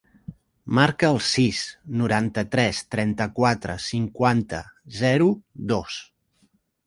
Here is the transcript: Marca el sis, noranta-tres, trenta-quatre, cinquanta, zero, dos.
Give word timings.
Marca 0.77 1.09
el 1.15 1.19
sis, 1.25 1.59
noranta-tres, 1.99 2.79
trenta-quatre, 2.95 3.75
cinquanta, 3.87 4.61
zero, 5.03 5.27
dos. 5.73 5.99